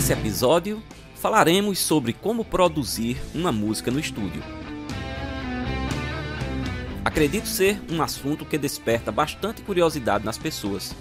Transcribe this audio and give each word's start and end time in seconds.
Nesse 0.00 0.14
episódio, 0.14 0.82
falaremos 1.16 1.78
sobre 1.78 2.14
como 2.14 2.42
produzir 2.42 3.20
uma 3.34 3.52
música 3.52 3.90
no 3.90 4.00
estúdio. 4.00 4.42
Acredito 7.04 7.46
ser 7.46 7.78
um 7.92 8.00
assunto 8.00 8.46
que 8.46 8.56
desperta 8.56 9.12
bastante 9.12 9.60
curiosidade 9.60 10.24
nas 10.24 10.38
pessoas. 10.38 10.96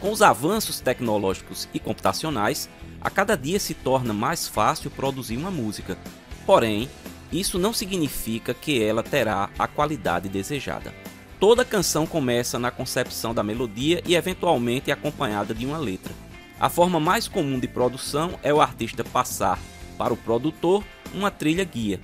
Com 0.00 0.10
os 0.10 0.22
avanços 0.22 0.80
tecnológicos 0.80 1.68
e 1.74 1.78
computacionais, 1.78 2.66
a 2.98 3.10
cada 3.10 3.36
dia 3.36 3.60
se 3.60 3.74
torna 3.74 4.14
mais 4.14 4.48
fácil 4.48 4.90
produzir 4.90 5.36
uma 5.36 5.50
música. 5.50 5.98
Porém, 6.46 6.88
isso 7.30 7.58
não 7.58 7.74
significa 7.74 8.54
que 8.54 8.82
ela 8.82 9.02
terá 9.02 9.50
a 9.58 9.68
qualidade 9.68 10.30
desejada. 10.30 10.94
Toda 11.38 11.62
canção 11.62 12.06
começa 12.06 12.58
na 12.58 12.70
concepção 12.70 13.34
da 13.34 13.42
melodia 13.42 14.02
e 14.06 14.14
eventualmente 14.14 14.90
acompanhada 14.90 15.54
de 15.54 15.66
uma 15.66 15.76
letra. 15.76 16.29
A 16.60 16.68
forma 16.68 17.00
mais 17.00 17.26
comum 17.26 17.58
de 17.58 17.66
produção 17.66 18.38
é 18.42 18.52
o 18.52 18.60
artista 18.60 19.02
passar 19.02 19.58
para 19.96 20.12
o 20.12 20.16
produtor 20.16 20.84
uma 21.14 21.30
trilha 21.30 21.64
guia. 21.64 21.98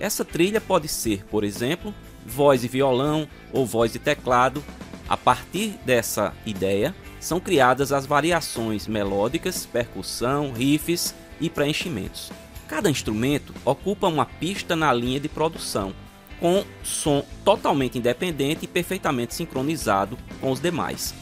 Essa 0.00 0.24
trilha 0.24 0.60
pode 0.60 0.88
ser, 0.88 1.24
por 1.26 1.44
exemplo, 1.44 1.94
voz 2.26 2.64
e 2.64 2.68
violão 2.68 3.28
ou 3.52 3.64
voz 3.64 3.94
e 3.94 4.00
teclado. 4.00 4.64
A 5.08 5.16
partir 5.16 5.78
dessa 5.84 6.34
ideia, 6.44 6.92
são 7.20 7.38
criadas 7.38 7.92
as 7.92 8.04
variações 8.04 8.88
melódicas, 8.88 9.64
percussão, 9.64 10.52
riffs 10.52 11.14
e 11.40 11.48
preenchimentos. 11.48 12.32
Cada 12.66 12.90
instrumento 12.90 13.54
ocupa 13.64 14.08
uma 14.08 14.26
pista 14.26 14.74
na 14.74 14.92
linha 14.92 15.20
de 15.20 15.28
produção, 15.28 15.94
com 16.40 16.64
som 16.82 17.24
totalmente 17.44 17.98
independente 17.98 18.64
e 18.64 18.68
perfeitamente 18.68 19.34
sincronizado 19.34 20.18
com 20.40 20.50
os 20.50 20.58
demais. 20.58 21.14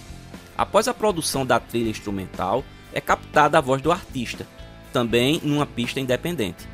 Após 0.56 0.88
a 0.88 0.94
produção 0.94 1.44
da 1.44 1.60
trilha 1.60 1.90
instrumental, 1.90 2.64
é 2.92 3.00
captada 3.00 3.58
a 3.58 3.60
voz 3.60 3.82
do 3.82 3.92
artista, 3.92 4.46
também 4.92 5.40
numa 5.42 5.66
pista 5.66 6.00
independente. 6.00 6.66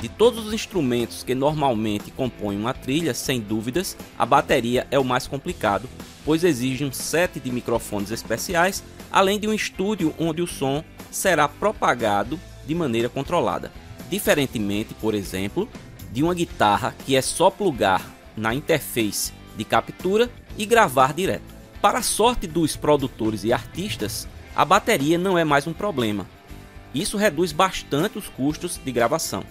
De 0.00 0.08
todos 0.08 0.46
os 0.46 0.52
instrumentos 0.52 1.22
que 1.22 1.34
normalmente 1.34 2.10
compõem 2.10 2.58
uma 2.58 2.74
trilha, 2.74 3.14
sem 3.14 3.40
dúvidas, 3.40 3.96
a 4.18 4.26
bateria 4.26 4.86
é 4.90 4.98
o 4.98 5.04
mais 5.04 5.26
complicado, 5.26 5.88
pois 6.24 6.44
exige 6.44 6.84
um 6.84 6.92
set 6.92 7.40
de 7.40 7.50
microfones 7.50 8.10
especiais, 8.10 8.84
além 9.10 9.38
de 9.38 9.48
um 9.48 9.54
estúdio 9.54 10.14
onde 10.18 10.42
o 10.42 10.46
som 10.46 10.84
será 11.10 11.48
propagado 11.48 12.38
de 12.66 12.74
maneira 12.74 13.08
controlada. 13.08 13.72
Diferentemente, 14.10 14.92
por 14.94 15.14
exemplo, 15.14 15.68
de 16.12 16.22
uma 16.22 16.34
guitarra 16.34 16.94
que 17.06 17.16
é 17.16 17.22
só 17.22 17.48
plugar 17.48 18.04
na 18.36 18.54
interface 18.54 19.32
de 19.56 19.64
captura 19.64 20.30
e 20.58 20.66
gravar 20.66 21.12
direto. 21.12 21.54
Para 21.80 21.98
a 21.98 22.02
sorte 22.02 22.46
dos 22.46 22.76
produtores 22.76 23.44
e 23.44 23.52
artistas, 23.52 24.28
a 24.54 24.64
bateria 24.64 25.18
não 25.18 25.38
é 25.38 25.44
mais 25.44 25.66
um 25.66 25.72
problema. 25.72 26.26
Isso 26.94 27.16
reduz 27.16 27.52
bastante 27.52 28.18
os 28.18 28.28
custos 28.28 28.78
de 28.82 28.92
gravação 28.92 29.44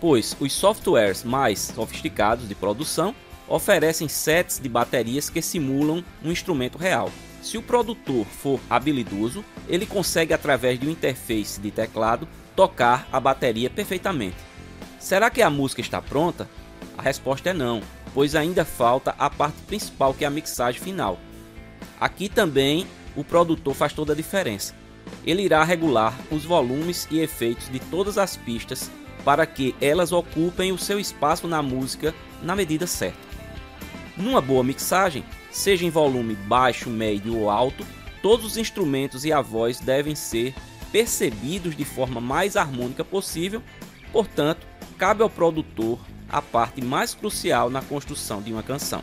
pois 0.00 0.36
os 0.38 0.52
softwares 0.52 1.24
mais 1.24 1.72
sofisticados 1.74 2.48
de 2.48 2.54
produção 2.54 3.14
oferecem 3.48 4.08
sets 4.08 4.58
de 4.58 4.68
baterias 4.68 5.30
que 5.30 5.40
simulam 5.40 6.04
um 6.24 6.30
instrumento 6.30 6.76
real. 6.76 7.10
Se 7.42 7.56
o 7.56 7.62
produtor 7.62 8.26
for 8.26 8.58
habilidoso, 8.68 9.44
ele 9.68 9.86
consegue, 9.86 10.34
através 10.34 10.80
de 10.80 10.86
uma 10.86 10.92
interface 10.92 11.60
de 11.60 11.70
teclado, 11.70 12.26
tocar 12.56 13.08
a 13.12 13.20
bateria 13.20 13.70
perfeitamente. 13.70 14.36
Será 14.98 15.30
que 15.30 15.42
a 15.42 15.50
música 15.50 15.80
está 15.80 16.02
pronta? 16.02 16.48
A 16.98 17.02
resposta 17.02 17.50
é 17.50 17.52
não, 17.52 17.82
pois 18.12 18.34
ainda 18.34 18.64
falta 18.64 19.14
a 19.16 19.30
parte 19.30 19.62
principal 19.62 20.12
que 20.12 20.24
é 20.24 20.26
a 20.26 20.30
mixagem 20.30 20.80
final. 20.80 21.18
Aqui 22.00 22.28
também 22.28 22.86
o 23.16 23.24
produtor 23.24 23.74
faz 23.74 23.92
toda 23.92 24.12
a 24.12 24.16
diferença. 24.16 24.74
Ele 25.24 25.42
irá 25.42 25.64
regular 25.64 26.16
os 26.30 26.44
volumes 26.44 27.08
e 27.10 27.20
efeitos 27.20 27.68
de 27.68 27.78
todas 27.78 28.18
as 28.18 28.36
pistas 28.36 28.90
para 29.24 29.46
que 29.46 29.74
elas 29.80 30.12
ocupem 30.12 30.70
o 30.70 30.78
seu 30.78 31.00
espaço 31.00 31.48
na 31.48 31.62
música 31.62 32.14
na 32.42 32.54
medida 32.54 32.86
certa. 32.86 33.18
Numa 34.16 34.40
boa 34.40 34.62
mixagem, 34.62 35.24
seja 35.50 35.84
em 35.84 35.90
volume 35.90 36.34
baixo, 36.34 36.88
médio 36.88 37.36
ou 37.36 37.50
alto, 37.50 37.84
todos 38.22 38.46
os 38.46 38.56
instrumentos 38.56 39.24
e 39.24 39.32
a 39.32 39.40
voz 39.40 39.80
devem 39.80 40.14
ser 40.14 40.54
percebidos 40.92 41.76
de 41.76 41.84
forma 41.84 42.20
mais 42.20 42.56
harmônica 42.56 43.04
possível, 43.04 43.62
portanto, 44.12 44.66
cabe 44.96 45.22
ao 45.22 45.30
produtor 45.30 45.98
a 46.28 46.40
parte 46.40 46.82
mais 46.82 47.14
crucial 47.14 47.68
na 47.68 47.82
construção 47.82 48.40
de 48.40 48.52
uma 48.52 48.62
canção. 48.62 49.02